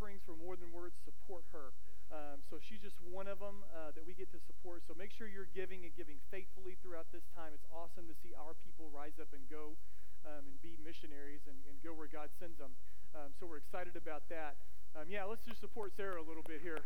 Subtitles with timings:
[0.00, 1.76] offerings for More Than Words support her.
[2.08, 4.80] Um, so she's just one of them uh, that we get to support.
[4.88, 7.52] So make sure you're giving and giving faithfully throughout this time.
[7.52, 9.76] It's awesome to see our people rise up and go
[10.24, 12.72] um, and be missionaries and, and, go where God sends them.
[13.12, 14.56] Um, so we're excited about that.
[14.96, 16.80] Um, yeah, let's just support Sarah a little bit here.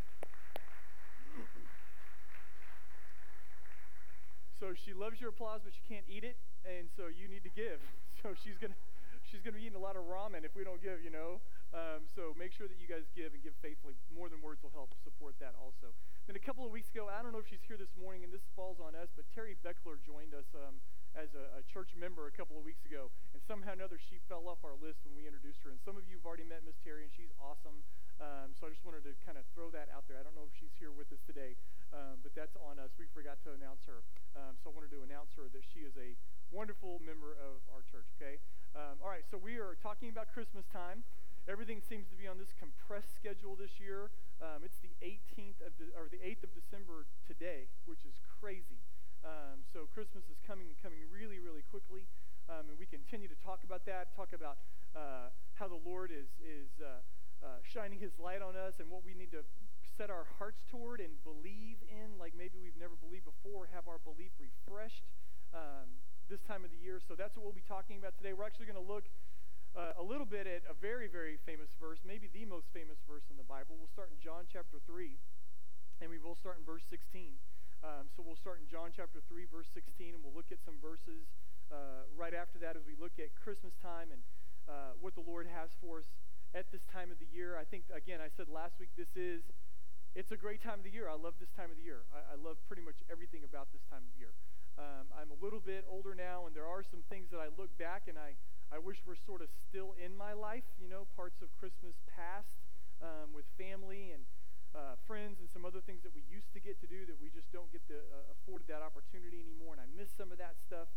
[4.59, 6.35] so she loves your applause, but she can't eat it,
[6.67, 7.79] and so you need to give.
[8.25, 8.73] So she's gonna
[9.29, 11.45] she's gonna be eating a lot of ramen if we don't give, you know.
[11.75, 13.99] Um, so make sure that you guys give and give faithfully.
[14.15, 15.91] More than words will help support that also.
[16.31, 18.31] Then a couple of weeks ago, I don't know if she's here this morning, and
[18.31, 20.79] this falls on us, but Terry Beckler joined us um,
[21.19, 24.23] as a, a, church member a couple of weeks ago, and somehow or another she
[24.31, 25.75] fell off our list when we introduced her.
[25.75, 27.83] And some of you have already met Miss Terry, and she's awesome.
[28.23, 30.15] Um, so I just wanted to kind of throw that out there.
[30.19, 31.59] I don't know if she's here with us today,
[31.91, 32.95] um, but that's on us.
[32.95, 34.07] We forgot to announce her.
[34.39, 36.15] Um, so I wanted to announce her that she is a
[36.55, 38.39] wonderful member of our church, okay?
[38.79, 41.03] Um, all right, so we are talking about Christmas time.
[41.45, 44.09] Everything seems to be on this compressed schedule this year.
[44.41, 48.81] Um, it's the 18th of de- or the 8th of December today, which is crazy.
[49.21, 52.09] Um, so Christmas is coming and coming really, really quickly,
[52.49, 54.17] um, and we continue to talk about that.
[54.17, 54.57] Talk about
[54.97, 55.29] uh,
[55.61, 57.05] how the Lord is is uh,
[57.45, 59.45] uh, shining His light on us, and what we need to
[59.85, 63.69] set our hearts toward and believe in, like maybe we've never believed before.
[63.69, 65.05] Have our belief refreshed
[65.53, 66.01] um,
[66.33, 67.01] this time of the year.
[67.05, 68.33] So that's what we'll be talking about today.
[68.33, 69.05] We're actually going to look
[69.75, 73.27] uh, a little bit at a very, very famous verse, maybe the most famous verse
[73.31, 73.75] in the Bible.
[73.75, 75.19] We'll start in John chapter 3,
[76.01, 77.35] and we will start in verse 16.
[77.83, 80.79] Um, so we'll start in John chapter 3, verse 16, and we'll look at some
[80.79, 81.27] verses
[81.75, 84.23] uh, right after that as we look at Christmas time and
[84.71, 86.09] uh, what the Lord has for us
[86.55, 87.59] at this time of the year.
[87.59, 89.43] I think, again, I said last week, this is,
[90.15, 91.11] it's a great time of the year.
[91.11, 92.07] I love this time of the year.
[92.15, 94.33] I, I love pretty much everything about this time of year.
[94.79, 97.71] Um, I'm a little bit older now, and there are some things that I look
[97.79, 98.39] back and I,
[98.73, 102.55] I wish were sort of still in my life, you know, parts of Christmas past
[103.03, 104.25] um, with family and
[104.75, 107.31] uh, friends and some other things that we used to get to do that we
[107.31, 109.79] just don't get the, uh, afforded that opportunity anymore.
[109.79, 110.91] And I miss some of that stuff.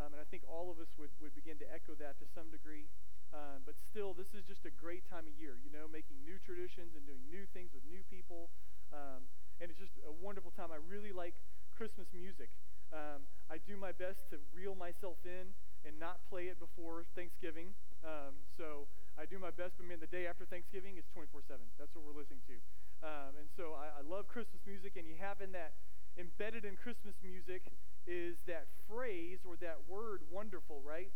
[0.00, 2.48] Um, and I think all of us would, would begin to echo that to some
[2.48, 2.88] degree.
[3.32, 6.36] Um, but still, this is just a great time of year, you know, making new
[6.44, 8.52] traditions and doing new things with new people.
[8.92, 9.24] Um,
[9.60, 10.68] and it's just a wonderful time.
[10.68, 11.32] I really like
[11.72, 12.52] Christmas music.
[12.92, 15.56] Um, I do my best to reel myself in
[15.86, 17.74] and not play it before Thanksgiving.
[18.02, 18.86] Um, so
[19.18, 21.60] I do my best, but man, the day after Thanksgiving is 24 7.
[21.78, 22.56] That's what we're listening to.
[23.02, 25.74] Um, and so I, I, love Christmas music, and you have in that,
[26.14, 27.66] embedded in Christmas music,
[28.06, 31.10] is that phrase or that word wonderful, right?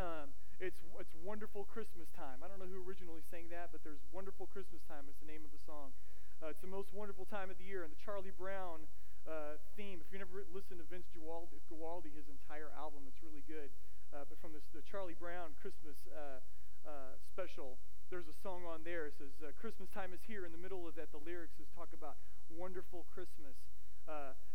[0.00, 2.40] Um, it's, it's wonderful Christmas time.
[2.40, 5.04] I don't know who originally sang that, but there's Wonderful Christmas Time.
[5.04, 5.92] It's the name of the song.
[6.40, 7.84] Uh, it's the most wonderful time of the year.
[7.84, 8.88] And the Charlie Brown
[9.26, 9.98] uh, theme.
[9.98, 13.70] If you never listened to Vince Guaraldi, Guaraldi his entire album, it's really good.
[14.14, 16.38] Uh, but from this, the Charlie Brown Christmas uh,
[16.86, 17.78] uh, special,
[18.08, 19.10] there's a song on there.
[19.10, 20.46] It says, uh, Christmas time is here.
[20.46, 22.14] In the middle of that, the lyrics is talk about
[22.46, 23.58] wonderful Christmas.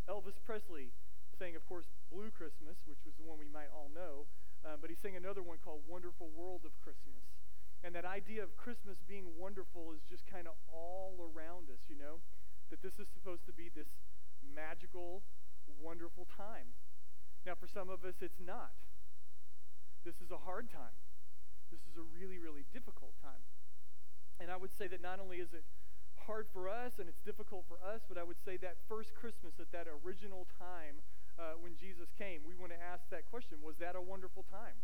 [0.07, 0.95] Elvis Presley
[1.35, 4.31] sang, of course, Blue Christmas, which was the one we might all know.
[4.79, 7.27] but he sang another one called Wonderful World of Christmas.
[7.83, 11.99] And that idea of Christmas being wonderful is just kind of all around us, you
[11.99, 12.23] know?
[12.71, 13.91] That this is supposed to be this
[14.53, 15.23] magical,
[15.81, 16.75] wonderful time.
[17.45, 18.71] Now, for some of us, it's not.
[20.05, 20.97] This is a hard time.
[21.71, 23.41] This is a really, really difficult time.
[24.39, 25.63] And I would say that not only is it
[26.25, 29.57] hard for us and it's difficult for us, but I would say that first Christmas
[29.59, 31.01] at that original time
[31.37, 34.77] uh, when Jesus came, we want to ask that question Was that a wonderful time?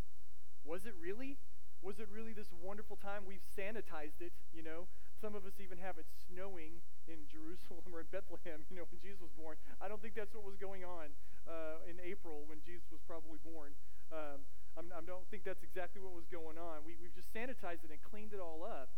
[0.65, 1.37] Was it really?
[1.81, 3.25] Was it really this wonderful time?
[3.27, 4.87] We've sanitized it, you know.
[5.17, 6.79] Some of us even have it snowing
[7.09, 9.57] in Jerusalem or in Bethlehem, you know, when Jesus was born.
[9.81, 11.09] I don't think that's what was going on
[11.49, 13.73] uh, in April when Jesus was probably born.
[14.13, 14.45] Um,
[14.77, 16.85] I don't think that's exactly what was going on.
[16.85, 18.93] We, we've just sanitized it and cleaned it all up.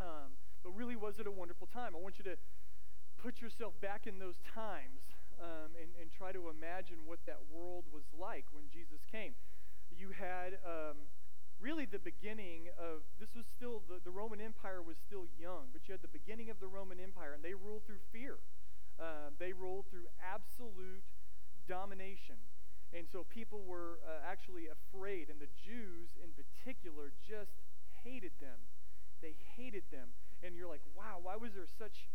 [0.00, 1.92] Um, but really, was it a wonderful time?
[1.92, 2.40] I want you to
[3.20, 5.04] put yourself back in those times
[5.36, 9.32] um, and, and, try to imagine what that world was like when Jesus came.
[9.92, 11.08] You had um,
[11.60, 15.84] really the beginning of this was still the, the roman empire was still young but
[15.86, 18.38] you had the beginning of the roman empire and they ruled through fear.
[19.00, 21.04] Uh, they ruled through absolute
[21.68, 22.36] domination.
[22.92, 27.60] And so people were uh, actually afraid and the jews in particular just
[28.04, 28.66] hated them.
[29.22, 30.16] They hated them.
[30.42, 32.08] And you're like wow why was there such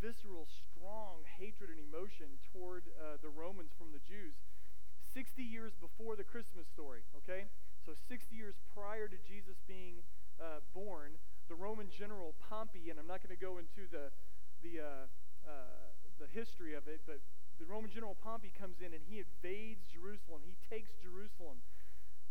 [0.00, 4.38] visceral strong hatred and emotion toward uh, the romans from the jews?
[5.12, 7.46] 60 years before the christmas story okay
[7.84, 10.00] so 60 years prior to Jesus being
[10.40, 14.08] uh, born, the Roman general Pompey, and I'm not going to go into the,
[14.64, 15.04] the, uh,
[15.44, 15.52] uh,
[16.16, 17.20] the history of it, but
[17.60, 20.40] the Roman general Pompey comes in and he invades Jerusalem.
[20.48, 21.60] He takes Jerusalem.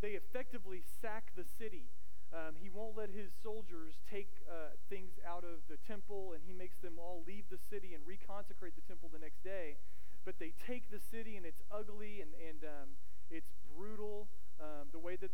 [0.02, 1.88] They effectively sack the city.
[2.34, 6.52] Um, he won't let his soldiers take uh, things out of the temple and he
[6.52, 9.78] makes them all leave the city and reconsecrate the temple the next day.
[10.26, 12.90] But they take the city and it's ugly and, and um,
[13.30, 13.63] it's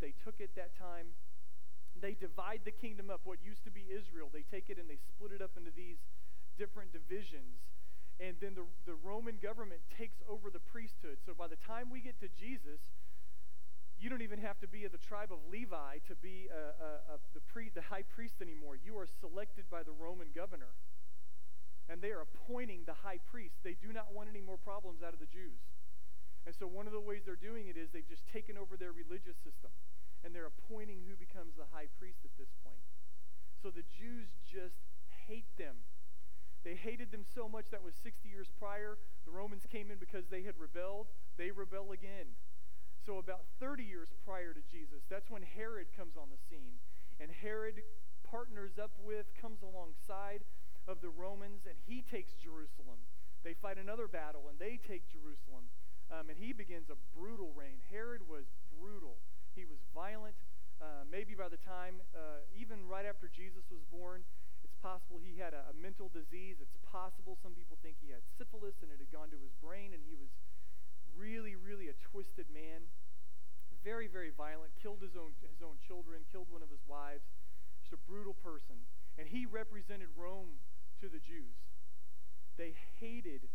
[0.02, 1.14] they took it that time.
[2.00, 3.22] They divide the kingdom up.
[3.24, 6.00] What used to be Israel, they take it and they split it up into these
[6.58, 7.60] different divisions.
[8.20, 11.24] And then the, the Roman government takes over the priesthood.
[11.26, 12.84] So by the time we get to Jesus,
[14.00, 16.90] you don't even have to be of the tribe of Levi to be a, a,
[17.14, 18.76] a, the, pre, the high priest anymore.
[18.80, 20.72] You are selected by the Roman governor.
[21.90, 23.56] And they are appointing the high priest.
[23.64, 25.60] They do not want any more problems out of the Jews.
[26.46, 28.92] And so one of the ways they're doing it is they've just taken over their
[28.92, 29.72] religious system.
[30.24, 32.84] And they're appointing who becomes the high priest at this point.
[33.62, 34.84] So the Jews just
[35.28, 35.76] hate them.
[36.64, 38.98] They hated them so much that was 60 years prior.
[39.24, 41.08] The Romans came in because they had rebelled.
[41.38, 42.36] They rebel again.
[43.06, 46.84] So, about 30 years prior to Jesus, that's when Herod comes on the scene.
[47.20, 47.82] And Herod
[48.28, 50.44] partners up with, comes alongside
[50.88, 53.00] of the Romans, and he takes Jerusalem.
[53.44, 55.72] They fight another battle, and they take Jerusalem.
[56.10, 57.80] Um, and he begins a brutal reign.
[57.94, 59.22] Herod was brutal,
[59.54, 60.36] he was violent.
[60.80, 64.24] Uh, maybe by the time, uh, even right after Jesus was born,
[64.64, 66.56] it's possible he had a, a mental disease.
[66.64, 69.92] It's possible some people think he had syphilis and it had gone to his brain
[69.92, 70.32] and he was
[71.20, 72.88] really, really a twisted man
[73.84, 77.24] very, very violent, killed his own, his own children, killed one of his wives,
[77.82, 78.76] just a brutal person.
[79.18, 80.60] And he represented Rome
[81.02, 81.56] to the Jews.
[82.58, 83.48] They hated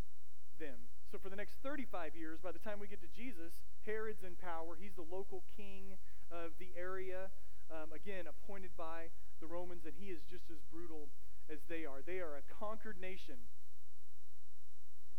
[0.59, 0.89] them.
[1.11, 3.53] So for the next 35 years, by the time we get to Jesus,
[3.87, 4.77] Herod's in power.
[4.79, 5.95] He's the local king
[6.31, 7.31] of the area,
[7.71, 11.09] um, again, appointed by the Romans, and he is just as brutal
[11.51, 12.03] as they are.
[12.05, 13.37] They are a conquered nation.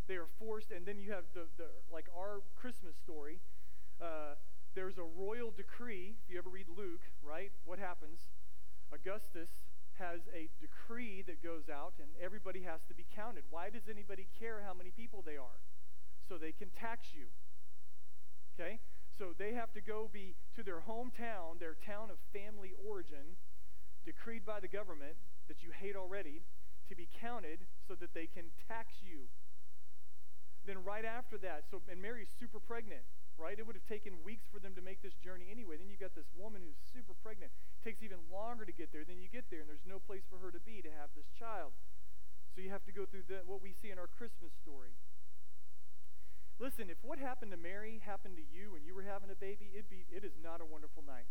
[0.08, 3.40] They are forced, and then you have the, the like our Christmas story.
[4.02, 4.36] Uh,
[4.76, 6.16] there's a royal decree.
[6.26, 7.52] If you ever read Luke, right?
[7.64, 8.28] What happens?
[8.92, 9.50] Augustus
[10.00, 13.44] has a decree that goes out, and everybody has to be counted.
[13.50, 15.60] Why does anybody care how many people they are?
[16.28, 17.28] So they can tax you.
[18.56, 18.80] Okay?
[19.18, 23.40] So they have to go be to their hometown, their town of family origin,
[24.06, 25.16] decreed by the government
[25.48, 26.44] that you hate already,
[26.90, 29.28] to be counted so that they can tax you.
[30.66, 33.06] Then, right after that, so, and Mary's super pregnant
[33.38, 33.58] right?
[33.60, 35.76] It would have taken weeks for them to make this journey anyway.
[35.76, 37.52] Then you've got this woman who's super pregnant.
[37.52, 39.04] It takes even longer to get there.
[39.04, 41.28] Then you get there, and there's no place for her to be to have this
[41.36, 41.76] child.
[42.56, 44.96] So you have to go through the, what we see in our Christmas story.
[46.56, 49.76] Listen, if what happened to Mary happened to you and you were having a baby,
[49.76, 51.28] it'd be, it is not a wonderful night.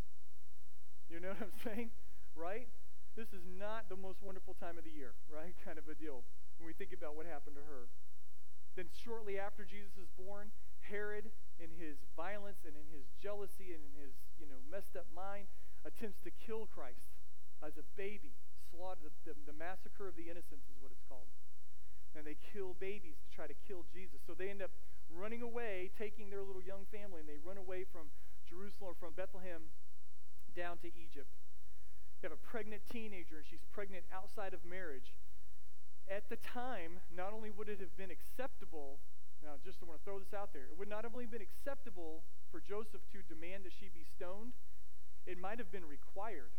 [1.08, 1.90] You know what I'm saying?
[2.36, 2.68] Right?
[3.16, 5.56] This is not the most wonderful time of the year, right?
[5.64, 6.28] Kind of a deal
[6.60, 7.88] when we think about what happened to her.
[8.76, 10.50] Then, shortly after Jesus is born,
[10.90, 15.06] Herod in his violence and in his jealousy and in his you know messed up
[15.14, 15.46] mind
[15.84, 17.04] attempts to kill Christ
[17.62, 18.34] as a baby.
[18.72, 21.28] Slaughter the, the, the massacre of the innocents is what it's called.
[22.16, 24.22] And they kill babies to try to kill Jesus.
[24.26, 24.70] So they end up
[25.10, 28.10] running away, taking their little young family, and they run away from
[28.48, 29.70] Jerusalem from Bethlehem
[30.56, 31.30] down to Egypt.
[32.22, 35.12] You have a pregnant teenager, and she's pregnant outside of marriage.
[36.08, 38.98] At the time, not only would it have been acceptable
[39.44, 40.64] now, just want to throw this out there.
[40.72, 44.56] It would not have only been acceptable for Joseph to demand that she be stoned,
[45.26, 46.52] it might have been required.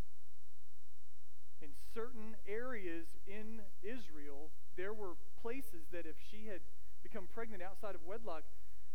[1.60, 6.60] In certain areas in Israel, there were places that if she had
[7.02, 8.44] become pregnant outside of wedlock,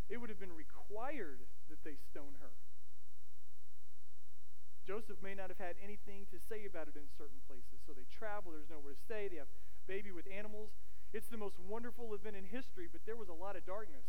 [0.09, 2.51] it would have been required that they stone her.
[4.85, 7.79] Joseph may not have had anything to say about it in certain places.
[7.85, 9.51] So they travel, there's nowhere to stay, they have
[9.87, 10.71] baby with animals.
[11.13, 14.07] It's the most wonderful event in history, but there was a lot of darkness.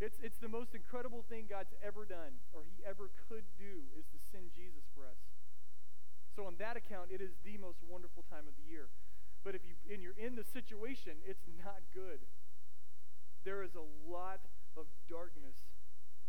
[0.00, 4.04] It's, it's the most incredible thing God's ever done, or He ever could do, is
[4.12, 5.16] to send Jesus for us.
[6.36, 8.90] So, on that account, it is the most wonderful time of the year.
[9.44, 12.20] But if you and you're in the situation, it's not good.
[13.44, 14.40] There is a lot
[14.76, 15.56] of darkness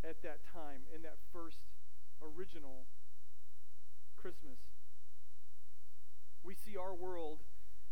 [0.04, 1.60] at that time in that first
[2.22, 2.86] original
[4.16, 4.60] Christmas.
[6.44, 7.40] We see our world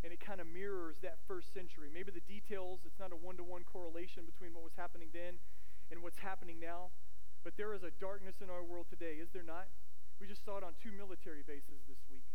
[0.04, 1.88] and it kind of mirrors that first century.
[1.88, 5.40] Maybe the details, it's not a one to one correlation between what was happening then
[5.90, 6.92] and what's happening now,
[7.42, 9.64] but there is a darkness in our world today, is there not?
[10.20, 12.28] We just saw it on two military bases this week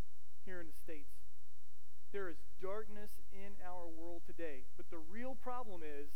[0.43, 1.13] here in the States.
[2.09, 6.09] There is darkness in our world today, but the real problem is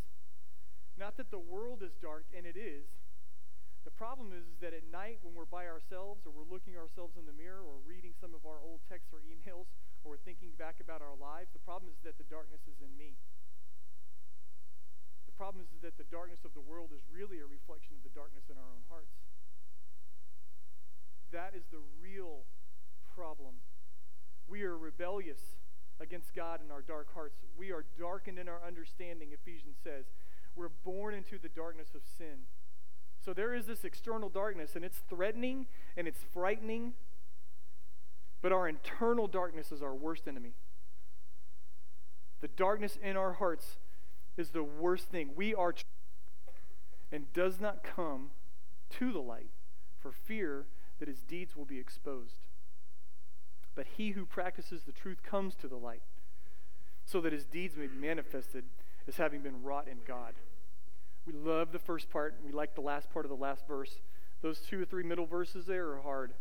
[0.98, 2.86] not that the world is dark, and it is.
[3.86, 7.18] The problem is, is that at night when we're by ourselves or we're looking ourselves
[7.18, 9.70] in the mirror or reading some of our old texts or emails,
[10.04, 12.92] or we're thinking back about our lives, the problem is that the darkness is in
[13.00, 13.16] me.
[15.26, 18.14] The problem is that the darkness of the world is really a reflection of the
[18.14, 19.16] darkness in our own hearts.
[21.32, 22.46] That is the real
[23.16, 23.64] problem.
[24.48, 25.58] We are rebellious.
[26.00, 27.38] against God in our dark hearts.
[27.58, 30.06] We are darkened in our understanding, Ephesians says.
[30.56, 32.46] We're born into the darkness of sin.
[33.24, 36.94] So there is this external darkness, and it's threatening and it's frightening,
[38.44, 40.54] but our internal darkness is our worst enemy.
[42.42, 43.78] The darkness in our hearts
[44.36, 45.32] is the worst thing.
[45.36, 45.74] We are
[47.10, 48.32] and does not come
[49.00, 49.50] to the light
[49.98, 50.66] for fear
[51.00, 52.48] that his deeds will be exposed.
[53.76, 56.04] But he who practices the truth comes to the light
[57.06, 58.66] so that his deeds may be manifested
[59.08, 60.34] as having been wrought in God.
[61.26, 62.36] We love the first part.
[62.46, 64.02] We like the last part of the last verse.
[64.42, 66.34] Those two or three middle verses there are hard.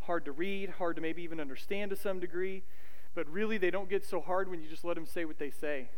[0.00, 2.62] Hard to read, hard to maybe even understand to some degree.
[3.14, 5.50] But really, they don't get so hard when you just let them say what they
[5.50, 5.88] say.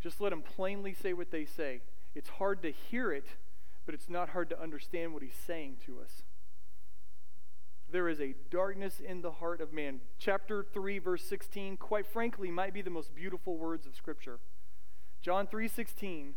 [0.00, 1.80] Just let them plainly say what they say.
[2.14, 3.26] It's hard to hear it,
[3.86, 6.22] but it's not hard to understand what he's saying to us.
[7.90, 10.00] There is a darkness in the heart of man.
[10.18, 14.40] Chapter 3 verse 16 quite frankly might be the most beautiful words of scripture.
[15.22, 16.34] John 3:16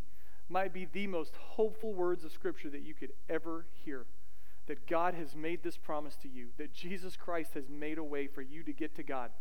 [0.47, 4.05] might be the most hopeful words of scripture that you could ever hear.
[4.67, 8.27] That God has made this promise to you, that Jesus Christ has made a way
[8.27, 9.31] for you to get to God.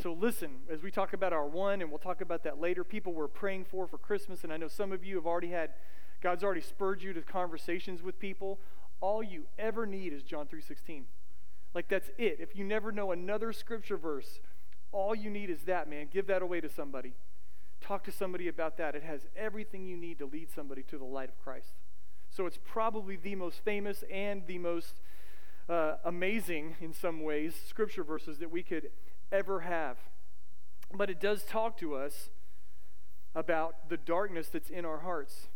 [0.00, 3.12] So listen, as we talk about our one, and we'll talk about that later, people
[3.12, 5.70] we're praying for for Christmas, and I know some of you have already had,
[6.22, 8.60] God's already spurred you to conversations with people.
[9.00, 11.02] All you ever need is John 3.16.
[11.74, 12.38] Like that's it.
[12.40, 14.40] If you never know another scripture verse,
[14.92, 16.08] all you need is that, man.
[16.10, 17.14] Give that away to somebody.
[17.80, 18.94] Talk to somebody about that.
[18.94, 21.74] It has everything you need to lead somebody to the light of Christ.
[22.30, 25.00] So it's probably the most famous and the most
[25.68, 28.90] uh, amazing, in some ways, scripture verses that we could
[29.30, 29.98] ever have.
[30.92, 32.30] But it does talk to us
[33.34, 35.48] about the darkness that's in our hearts.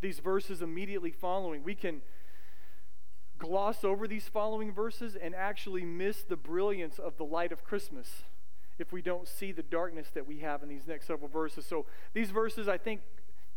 [0.00, 2.00] These verses immediately following, we can
[3.38, 8.22] gloss over these following verses and actually miss the brilliance of the light of Christmas
[8.78, 11.66] if we don't see the darkness that we have in these next several verses.
[11.66, 11.84] So,
[12.14, 13.00] these verses, I think,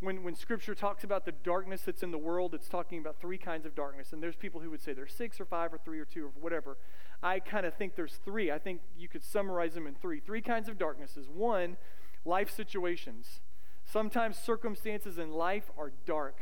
[0.03, 3.37] when, when Scripture talks about the darkness that's in the world, it's talking about three
[3.37, 4.13] kinds of darkness.
[4.13, 6.31] And there's people who would say there's six or five or three or two or
[6.39, 6.77] whatever.
[7.21, 8.51] I kind of think there's three.
[8.51, 10.19] I think you could summarize them in three.
[10.19, 11.27] Three kinds of darknesses.
[11.29, 11.77] One,
[12.25, 13.41] life situations.
[13.85, 16.39] Sometimes circumstances in life are dark.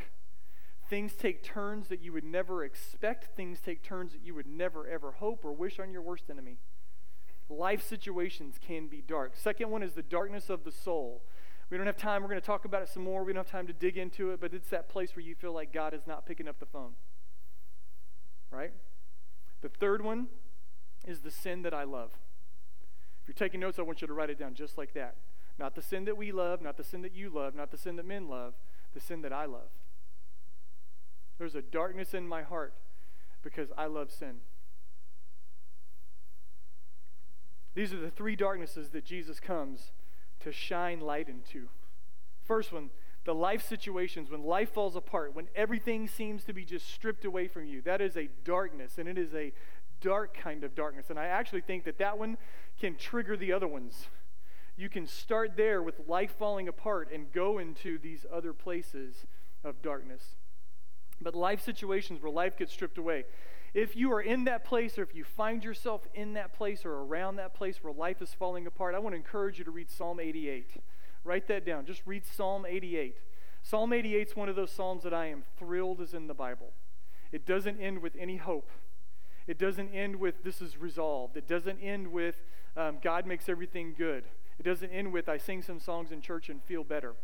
[0.89, 3.35] Things take turns that you would never expect.
[3.35, 6.57] Things take turns that you would never, ever hope or wish on your worst enemy.
[7.49, 9.33] Life situations can be dark.
[9.35, 11.21] Second one is the darkness of the soul.
[11.71, 12.21] We don't have time.
[12.21, 13.23] We're going to talk about it some more.
[13.23, 15.53] We don't have time to dig into it, but it's that place where you feel
[15.53, 16.91] like God is not picking up the phone.
[18.51, 18.73] Right?
[19.61, 20.27] The third one
[21.07, 22.11] is the sin that I love.
[23.21, 25.15] If you're taking notes, I want you to write it down just like that.
[25.57, 27.95] Not the sin that we love, not the sin that you love, not the sin
[27.95, 28.55] that men love,
[28.93, 29.69] the sin that I love.
[31.37, 32.73] There's a darkness in my heart
[33.41, 34.41] because I love sin.
[37.75, 39.93] These are the three darknesses that Jesus comes
[40.41, 41.67] to shine light into.
[42.43, 42.89] First one,
[43.23, 47.47] the life situations, when life falls apart, when everything seems to be just stripped away
[47.47, 47.81] from you.
[47.81, 49.53] That is a darkness, and it is a
[50.01, 51.09] dark kind of darkness.
[51.09, 52.37] And I actually think that that one
[52.79, 54.07] can trigger the other ones.
[54.75, 59.25] You can start there with life falling apart and go into these other places
[59.63, 60.23] of darkness.
[61.21, 63.25] But life situations where life gets stripped away.
[63.73, 66.93] If you are in that place or if you find yourself in that place or
[66.93, 69.89] around that place where life is falling apart, I want to encourage you to read
[69.89, 70.71] Psalm 88.
[71.23, 71.85] Write that down.
[71.85, 73.15] Just read Psalm 88.
[73.63, 76.73] Psalm 88 is one of those Psalms that I am thrilled is in the Bible.
[77.31, 78.69] It doesn't end with any hope.
[79.47, 81.37] It doesn't end with this is resolved.
[81.37, 82.35] It doesn't end with
[82.75, 84.25] um, God makes everything good.
[84.59, 87.15] It doesn't end with I sing some songs in church and feel better.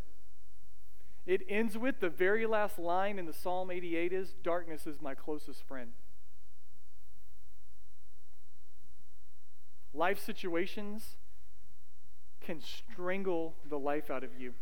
[1.26, 5.14] It ends with the very last line in the Psalm 88 is darkness is my
[5.14, 5.92] closest friend.
[9.94, 11.16] Life situations
[12.40, 14.54] can strangle the life out of you,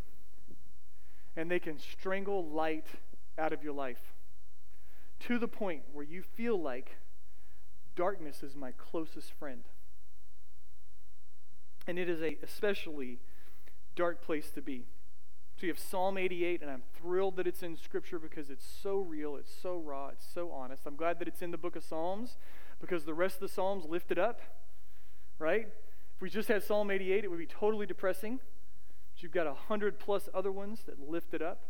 [1.37, 2.87] and they can strangle light
[3.39, 4.15] out of your life
[5.21, 6.97] to the point where you feel like
[7.95, 9.65] darkness is my closest friend.
[11.87, 13.21] And it is a especially
[13.95, 14.87] dark place to be.
[15.57, 18.99] So you have Psalm 88, and I'm thrilled that it's in Scripture because it's so
[18.99, 20.83] real, it's so raw, it's so honest.
[20.87, 22.37] I'm glad that it's in the book of Psalms
[22.79, 24.41] because the rest of the Psalms lift it up
[25.39, 25.69] right?
[26.17, 28.41] If we just had Psalm 88, it would be totally depressing.
[29.15, 31.61] But you've got a hundred plus other ones that lift it up.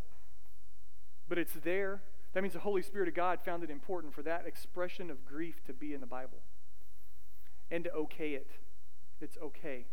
[1.29, 2.03] But it's there.
[2.33, 5.65] That means the Holy Spirit of God found it important for that expression of grief
[5.65, 6.39] to be in the Bible
[7.71, 8.51] and to okay it.
[9.21, 9.87] It's okay.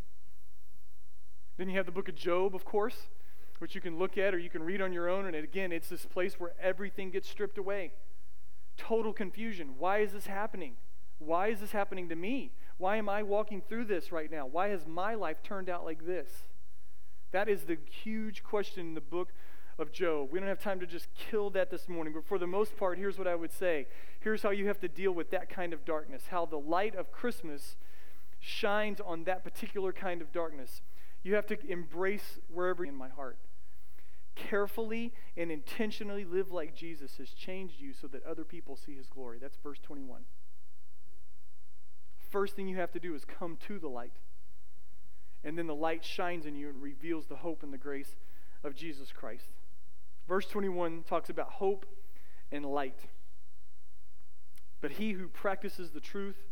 [1.58, 3.08] Then you have the book of Job, of course,
[3.60, 5.26] which you can look at or you can read on your own.
[5.26, 7.94] And again, it's this place where everything gets stripped away.
[8.78, 9.76] Total confusion.
[9.78, 10.76] Why is this happening?
[11.20, 12.52] Why is this happening to me?
[12.78, 14.46] Why am I walking through this right now?
[14.46, 16.30] Why has my life turned out like this?
[17.32, 19.34] That is the huge question in the book
[19.80, 20.30] of Job.
[20.32, 22.98] We don't have time to just kill that this morning, but for the most part,
[22.98, 23.88] here's what I would say.
[24.20, 27.12] Here's how you have to deal with that kind of darkness, how the light of
[27.12, 27.76] Christmas
[28.40, 30.82] shines on that particular kind of darkness.
[31.24, 33.38] You have to embrace wherever in my heart.
[34.36, 39.08] Carefully and intentionally live like Jesus has changed you so that other people see his
[39.08, 39.38] glory.
[39.40, 40.22] That's verse 21.
[42.34, 44.16] First thing you have to do is come to the light.
[45.44, 48.16] And then the light shines in you and reveals the hope and the grace
[48.64, 49.50] of Jesus Christ.
[50.28, 51.86] Verse 21 talks about hope
[52.52, 53.02] and light.
[54.82, 56.48] But he who practices the truth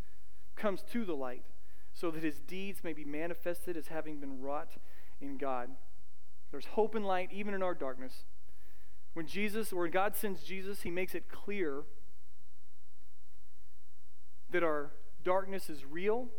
[0.55, 1.45] comes to the light,
[1.91, 4.73] so that his deeds may be manifested as having been wrought
[5.19, 5.71] in God.
[6.51, 8.25] There's hope and light even in our darkness.
[9.13, 11.85] When Jesus, or God sends Jesus, he makes it clear
[14.51, 14.91] that our
[15.23, 16.29] darkness is real,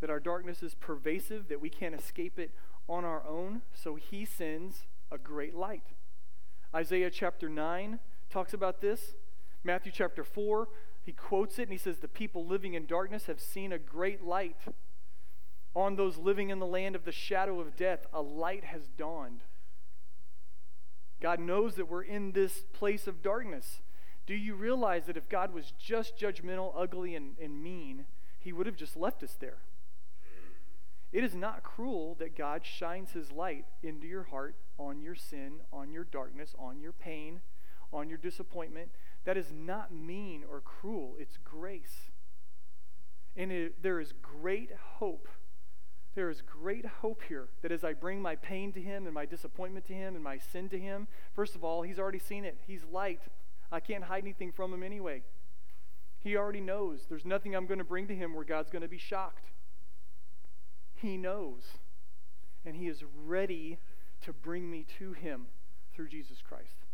[0.00, 2.52] that our darkness is pervasive, that we can't escape it
[2.88, 3.62] on our own.
[3.72, 5.84] So he sends a great light.
[6.74, 7.98] Isaiah chapter 9
[8.30, 9.14] talks about this.
[9.62, 10.68] Matthew chapter 4,
[11.02, 14.22] he quotes it and he says, The people living in darkness have seen a great
[14.22, 14.56] light.
[15.74, 19.42] On those living in the land of the shadow of death, a light has dawned.
[21.20, 23.82] God knows that we're in this place of darkness.
[24.26, 28.06] Do you realize that if God was just judgmental, ugly, and, and mean,
[28.40, 29.58] he would have just left us there?
[31.12, 35.60] It is not cruel that God shines his light into your heart on your sin,
[35.72, 37.40] on your darkness, on your pain,
[37.92, 38.90] on your disappointment.
[39.24, 42.10] That is not mean or cruel, it's grace.
[43.36, 45.28] And it, there is great hope.
[46.14, 49.26] There is great hope here that as I bring my pain to Him and my
[49.26, 52.58] disappointment to Him and my sin to Him, first of all, He's already seen it.
[52.66, 53.20] He's light.
[53.70, 55.22] I can't hide anything from Him anyway.
[56.22, 57.06] He already knows.
[57.08, 59.50] There's nothing I'm going to bring to Him where God's going to be shocked.
[60.94, 61.62] He knows.
[62.64, 63.78] And He is ready
[64.22, 65.46] to bring me to Him
[65.94, 66.86] through Jesus Christ.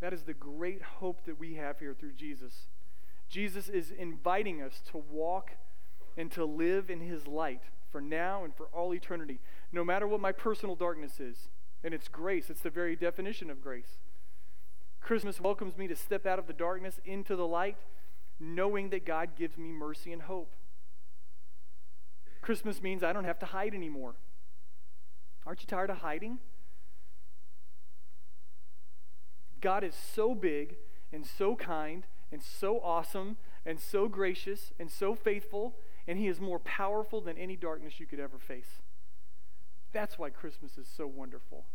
[0.00, 2.66] That is the great hope that we have here through Jesus.
[3.28, 5.52] Jesus is inviting us to walk
[6.16, 9.40] and to live in His light for now and for all eternity,
[9.72, 11.48] no matter what my personal darkness is.
[11.82, 13.98] And it's grace, it's the very definition of grace.
[15.00, 17.78] Christmas welcomes me to step out of the darkness into the light,
[18.40, 20.54] knowing that God gives me mercy and hope.
[22.40, 24.14] Christmas means I don't have to hide anymore.
[25.46, 26.38] Aren't you tired of hiding?
[29.60, 30.76] God is so big
[31.12, 35.76] and so kind and so awesome and so gracious and so faithful,
[36.06, 38.80] and He is more powerful than any darkness you could ever face.
[39.92, 41.66] That's why Christmas is so wonderful.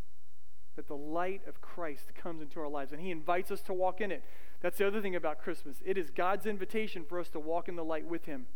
[0.75, 4.01] That the light of Christ comes into our lives and He invites us to walk
[4.01, 4.23] in it.
[4.61, 5.77] That's the other thing about Christmas.
[5.85, 8.47] It is God's invitation for us to walk in the light with Him,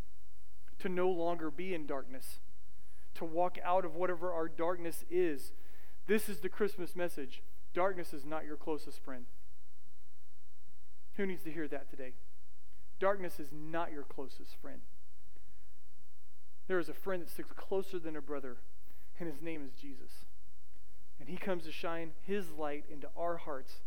[0.80, 2.40] to no longer be in darkness
[3.20, 5.52] to walk out of whatever our darkness is.
[6.08, 7.44] This is the Christmas message.
[7.74, 9.26] Darkness is not your closest friend.
[11.16, 12.14] Who needs to hear that today?
[13.00, 14.82] Darkness is not your closest friend.
[16.68, 18.58] There is a friend that sticks closer than a brother,
[19.20, 20.26] and his name is Jesus.
[21.20, 23.82] And he comes to shine his light into our hearts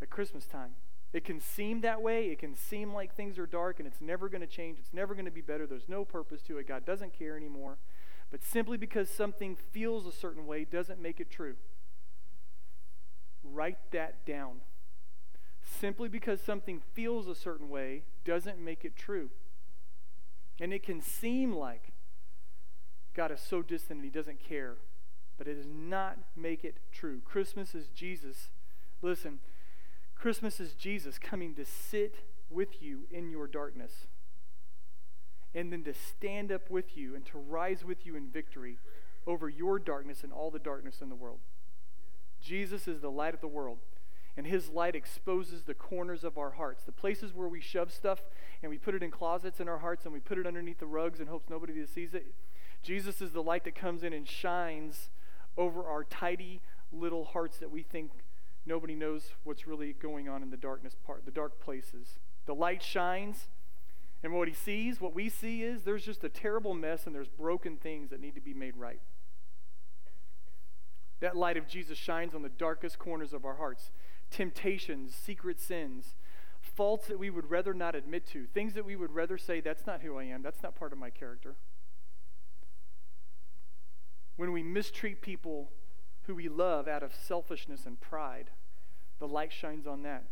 [0.00, 0.72] at Christmas time.
[1.12, 2.26] It can seem that way.
[2.26, 4.78] It can seem like things are dark and it's never going to change.
[4.78, 5.66] It's never going to be better.
[5.66, 6.68] There's no purpose to it.
[6.68, 7.78] God doesn't care anymore.
[8.30, 11.56] But simply because something feels a certain way doesn't make it true.
[13.42, 14.60] Write that down.
[15.62, 19.30] Simply because something feels a certain way doesn't make it true.
[20.60, 21.92] And it can seem like
[23.14, 24.76] God is so distant and he doesn't care,
[25.36, 27.20] but it does not make it true.
[27.24, 28.50] Christmas is Jesus.
[29.02, 29.40] Listen,
[30.20, 32.16] Christmas is Jesus coming to sit
[32.50, 34.06] with you in your darkness
[35.54, 38.76] and then to stand up with you and to rise with you in victory
[39.26, 41.38] over your darkness and all the darkness in the world.
[42.38, 43.78] Jesus is the light of the world,
[44.36, 48.20] and his light exposes the corners of our hearts, the places where we shove stuff
[48.62, 50.86] and we put it in closets in our hearts and we put it underneath the
[50.86, 52.34] rugs in hopes nobody sees it.
[52.82, 55.08] Jesus is the light that comes in and shines
[55.56, 56.60] over our tidy
[56.92, 58.10] little hearts that we think
[58.70, 62.20] nobody knows what's really going on in the darkness part, the dark places.
[62.46, 63.48] The light shines
[64.22, 67.28] and what he sees, what we see is there's just a terrible mess and there's
[67.28, 69.00] broken things that need to be made right.
[71.18, 73.90] That light of Jesus shines on the darkest corners of our hearts
[74.30, 76.14] temptations, secret sins,
[76.60, 79.88] faults that we would rather not admit to, things that we would rather say, that's
[79.88, 81.56] not who I am, that's not part of my character.
[84.36, 85.72] When we mistreat people
[86.30, 88.50] who we love out of selfishness and pride,
[89.18, 90.22] the light shines on that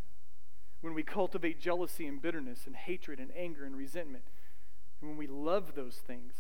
[0.81, 4.23] when we cultivate jealousy and bitterness and hatred and anger and resentment,
[5.01, 6.35] And when we love those things,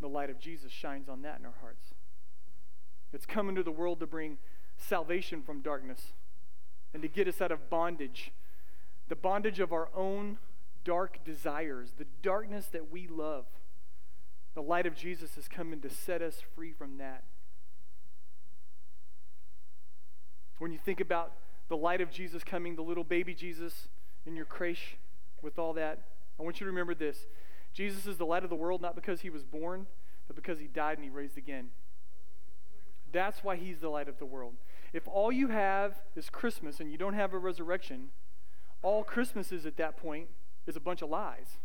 [0.00, 1.94] the light of Jesus shines on that in our hearts.
[3.12, 4.38] It's come into the world to bring
[4.76, 6.12] salvation from darkness
[6.94, 8.30] and to get us out of bondage,
[9.08, 10.38] the bondage of our own
[10.84, 13.46] dark desires, the darkness that we love.
[14.54, 17.24] The light of Jesus has come in to set us free from that.
[20.58, 21.32] When you think about
[21.68, 23.88] the light of Jesus coming, the little baby Jesus
[24.24, 24.96] in your creche
[25.42, 26.00] with all that,
[26.38, 27.26] I want you to remember this.
[27.72, 29.86] Jesus is the light of the world not because he was born,
[30.26, 31.68] but because he died and he raised again.
[33.12, 34.54] That's why he's the light of the world.
[34.92, 38.08] If all you have is Christmas and you don't have a resurrection,
[38.82, 40.28] all Christmas is at that point
[40.66, 41.58] is a bunch of lies.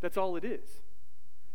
[0.00, 0.80] That's all it is.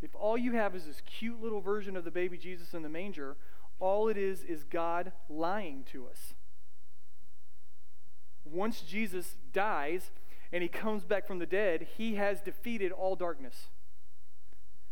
[0.01, 2.89] If all you have is this cute little version of the baby Jesus in the
[2.89, 3.35] manger,
[3.79, 6.33] all it is is God lying to us.
[8.45, 10.11] Once Jesus dies
[10.51, 13.67] and he comes back from the dead, he has defeated all darkness.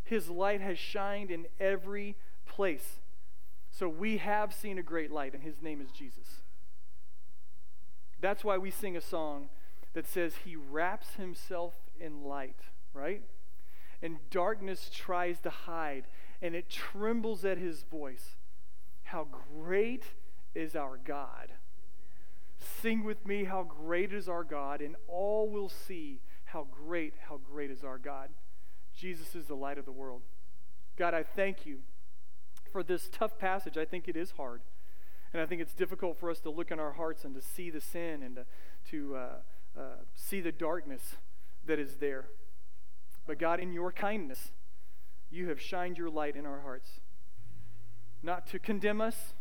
[0.03, 2.99] His light has shined in every place.
[3.71, 6.41] So we have seen a great light, and his name is Jesus.
[8.21, 9.49] That's why we sing a song
[9.93, 12.59] that says, He wraps himself in light,
[12.93, 13.23] right?
[14.01, 16.05] And darkness tries to hide,
[16.41, 18.34] and it trembles at his voice.
[19.05, 20.03] How great
[20.53, 21.53] is our God!
[22.57, 27.37] Sing with me, How great is our God, and all will see how great, how
[27.37, 28.29] great is our God.
[28.95, 30.21] Jesus is the light of the world.
[30.95, 31.79] God, I thank you
[32.71, 33.77] for this tough passage.
[33.77, 34.61] I think it is hard.
[35.33, 37.69] And I think it's difficult for us to look in our hearts and to see
[37.69, 38.45] the sin and to,
[38.91, 39.29] to uh,
[39.77, 39.81] uh,
[40.13, 41.17] see the darkness
[41.65, 42.27] that is there.
[43.27, 44.51] But God, in your kindness,
[45.29, 47.01] you have shined your light in our hearts.
[48.25, 49.35] Not to condemn us,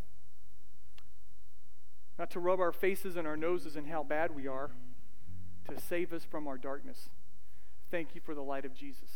[2.19, 4.73] not to rub our faces and our noses in how bad we are,
[5.71, 7.09] to save us from our darkness.
[7.91, 9.09] Thank you for the light of Jesus.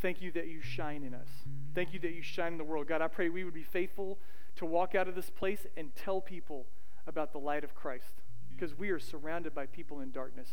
[0.00, 1.26] Thank you that you shine in us.
[1.74, 2.86] Thank you that you shine in the world.
[2.86, 4.20] God, I pray we would be faithful
[4.56, 6.66] to walk out of this place and tell people
[7.08, 10.50] about the light of Christ because we are surrounded by people in darkness,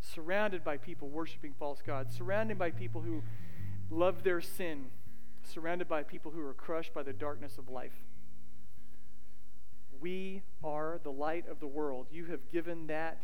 [0.00, 3.22] surrounded by people worshiping false gods, surrounded by people who
[3.90, 4.86] love their sin,
[5.50, 8.04] surrounded by people who are crushed by the darkness of life.
[10.00, 12.06] We are the light of the world.
[12.10, 13.20] You have given that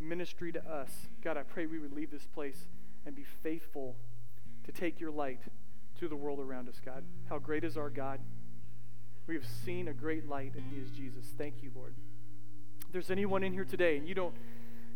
[0.00, 0.90] ministry to us.
[1.22, 2.68] God, I pray we would leave this place
[3.04, 3.96] and be faithful
[4.64, 5.40] to take your light
[6.00, 7.04] to the world around us, God.
[7.28, 8.20] How great is our God?
[9.26, 11.32] We have seen a great light, and He is Jesus.
[11.36, 11.94] Thank you, Lord.
[12.86, 14.34] If there's anyone in here today and you don't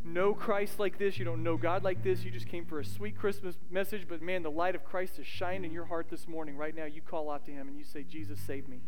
[0.04, 2.84] know Christ like this, you don't know God like this, you just came for a
[2.84, 6.26] sweet Christmas message, but man, the light of Christ has shined in your heart this
[6.26, 6.56] morning.
[6.56, 8.80] Right now, you call out to Him and you say, Jesus, save me.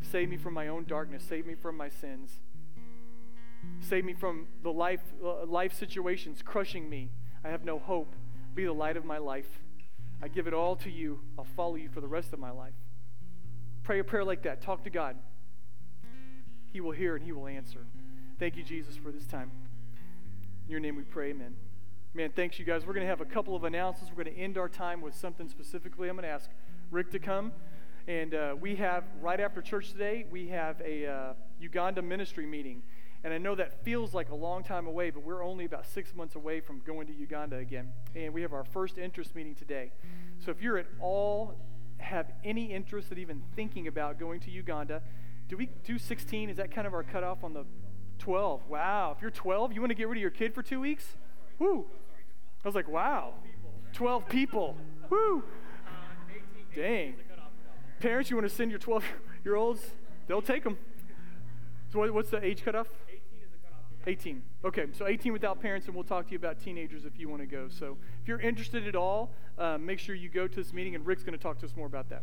[0.00, 1.24] Save me from my own darkness.
[1.28, 2.40] Save me from my sins.
[3.80, 7.10] Save me from the life, uh, life situations crushing me.
[7.44, 8.14] I have no hope.
[8.54, 9.60] Be the light of my life.
[10.22, 11.20] I give it all to you.
[11.38, 12.74] I'll follow you for the rest of my life.
[13.82, 14.60] Pray a prayer like that.
[14.60, 15.16] Talk to God.
[16.72, 17.86] He will hear and He will answer.
[18.38, 19.50] Thank you, Jesus, for this time.
[20.68, 21.56] In your name we pray, amen.
[22.12, 22.84] Man, thanks, you guys.
[22.84, 24.12] We're going to have a couple of announcements.
[24.14, 26.10] We're going to end our time with something specifically.
[26.10, 26.50] I'm going to ask
[26.90, 27.52] Rick to come.
[28.06, 32.82] And uh, we have, right after church today, we have a uh, Uganda ministry meeting.
[33.24, 36.14] And I know that feels like a long time away, but we're only about six
[36.14, 37.90] months away from going to Uganda again.
[38.14, 39.90] And we have our first interest meeting today.
[40.38, 41.54] So if you're at all
[41.96, 45.00] have any interest in even thinking about going to Uganda,
[45.48, 46.50] do we do 16?
[46.50, 47.64] Is that kind of our cutoff on the
[48.18, 48.68] 12?
[48.68, 49.14] Wow.
[49.16, 51.16] If you're 12, you want to get rid of your kid for two weeks?
[51.58, 51.86] Woo.
[52.64, 53.34] I was like, wow.
[53.92, 54.76] 12 people.
[55.10, 55.42] Woo.
[56.74, 57.14] Dang.
[58.00, 59.04] Parents, you want to send your 12
[59.44, 59.90] year olds?
[60.26, 60.78] They'll take them.
[61.92, 62.88] So, what's the age cutoff?
[64.06, 64.42] 18.
[64.64, 67.42] Okay, so 18 without parents, and we'll talk to you about teenagers if you want
[67.42, 67.68] to go.
[67.68, 71.06] So if you're interested at all, uh, make sure you go to this meeting, and
[71.06, 72.22] Rick's going to talk to us more about that.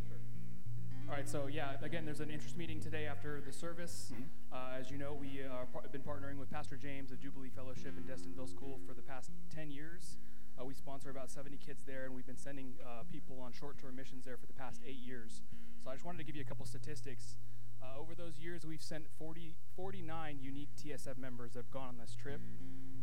[1.07, 4.11] All right, so yeah, again, there's an interest meeting today after the service.
[4.11, 4.23] Mm-hmm.
[4.51, 7.93] Uh, as you know, we have par- been partnering with Pastor James of Jubilee Fellowship
[7.95, 10.17] in Destinville School for the past 10 years.
[10.59, 13.77] Uh, we sponsor about 70 kids there, and we've been sending uh, people on short
[13.77, 15.41] term missions there for the past eight years.
[15.83, 17.37] So I just wanted to give you a couple statistics.
[17.83, 21.97] Uh, over those years, we've sent 40, 49 unique TSF members that have gone on
[21.99, 22.41] this trip.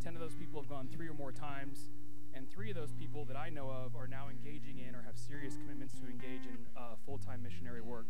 [0.02, 1.88] 10 of those people have gone three or more times,
[2.34, 5.16] and three of those people that I know of are now engaging in or have
[5.16, 8.08] serious commitments to engage in uh, full time missionary work.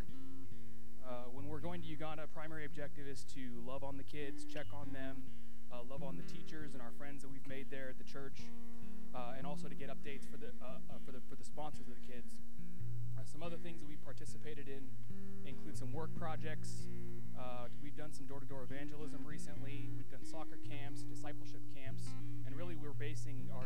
[1.03, 4.67] Uh, when we're going to Uganda, primary objective is to love on the kids, check
[4.73, 5.21] on them,
[5.71, 8.47] uh, love on the teachers and our friends that we've made there at the church,
[9.13, 11.95] uh, and also to get updates for the, uh, for the, for the sponsors of
[11.95, 12.39] the kids.
[13.25, 14.83] some other things that we participated in
[15.45, 16.87] include some work projects.
[17.37, 19.89] Uh, we've done some door to door evangelism recently.
[19.97, 22.03] We've done soccer camps, discipleship camps,
[22.45, 23.62] and really we're basing our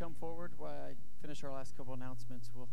[0.00, 2.68] come forward while I finish our last couple announcements, we'll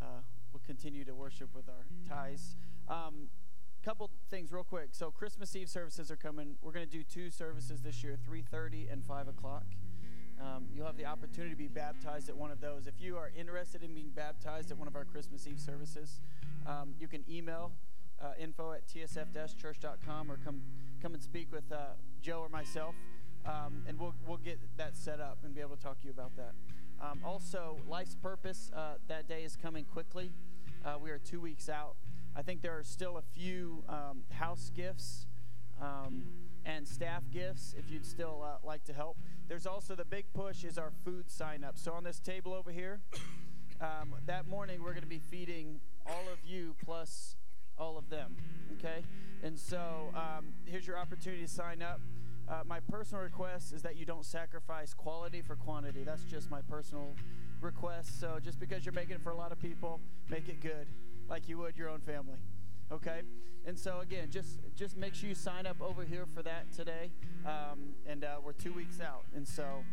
[0.00, 2.56] uh, we'll continue to worship with our ties.
[2.88, 3.28] Um,
[3.82, 4.90] couple things real quick.
[4.92, 6.56] So Christmas Eve services are coming.
[6.62, 9.64] We're going to do two services this year, 3:30 and 5 o'clock.
[10.40, 12.86] Um, you'll have the opportunity to be baptized at one of those.
[12.86, 16.20] If you are interested in being baptized at one of our Christmas Eve services,
[16.66, 17.72] um, you can email
[18.22, 20.62] uh, info at tsf-church.com or come
[21.02, 22.94] come and speak with uh, Joe or myself,
[23.46, 26.12] um, and we'll we'll get that set up and be able to talk to you
[26.12, 26.52] about that.
[27.02, 30.32] Um, also, life's purpose uh, that day is coming quickly.
[30.84, 31.96] Uh, we are two weeks out.
[32.36, 35.26] I think there are still a few um, house gifts
[35.80, 36.24] um,
[36.64, 39.16] and staff gifts if you'd still uh, like to help.
[39.48, 41.78] There's also the big push is our food sign up.
[41.78, 43.00] So on this table over here,
[43.80, 47.36] um, that morning we're going to be feeding all of you plus
[47.78, 48.36] all of them.
[48.78, 49.02] Okay?
[49.42, 52.00] And so um, here's your opportunity to sign up.
[52.50, 56.02] Uh, my personal request is that you don't sacrifice quality for quantity.
[56.02, 57.14] That's just my personal
[57.60, 58.18] request.
[58.18, 60.88] So just because you're making it for a lot of people, make it good
[61.28, 62.38] like you would your own family.
[62.90, 63.20] Okay?
[63.64, 67.12] And so again, just just make sure you sign up over here for that today.
[67.46, 69.24] Um, and uh, we're two weeks out.
[69.36, 69.84] And so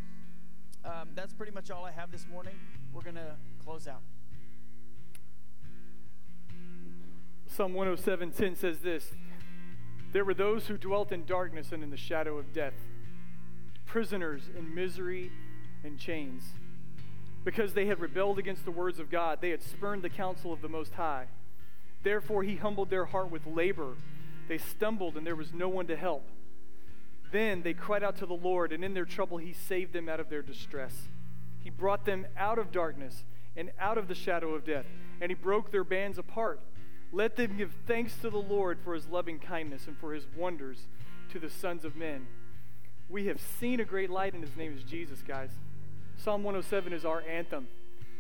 [0.84, 2.56] um, that's pretty much all I have this morning.
[2.92, 4.02] We're to close out.
[7.46, 9.14] Psalm 107:10 says this
[10.14, 12.74] There were those who dwelt in darkness and in the shadow of death,
[13.86, 15.32] prisoners in misery
[15.84, 16.44] and chains.
[17.44, 20.62] Because they had rebelled against the words of God, they had spurned the counsel of
[20.62, 21.28] the Most High.
[22.04, 23.96] Therefore, he humbled their heart with labor.
[24.48, 26.28] They stumbled, and there was no one to help.
[27.32, 30.20] Then they cried out to the Lord, and in their trouble, he saved them out
[30.20, 31.10] of their distress.
[31.64, 33.24] He brought them out of darkness
[33.58, 34.86] and out of the shadow of death,
[35.20, 36.62] and he broke their bands apart.
[37.12, 40.88] Let them give thanks to the Lord for his loving kindness and for his wonders
[41.32, 42.28] to the sons of men.
[43.10, 45.52] We have seen a great light, and his name is Jesus, guys.
[46.18, 47.68] Psalm 107 is our anthem.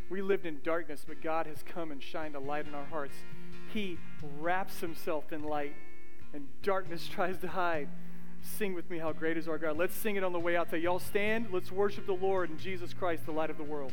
[0.10, 3.16] We lived in darkness, but God has come and shined a light in our hearts.
[3.74, 3.98] He
[4.40, 5.74] wraps himself in light,
[6.34, 7.90] and darkness tries to hide.
[8.42, 9.78] Sing with me, How Great is Our God.
[9.78, 10.70] Let's sing it on the way out.
[10.70, 11.48] So, y'all stand.
[11.52, 13.86] Let's worship the Lord and Jesus Christ, the light of the world.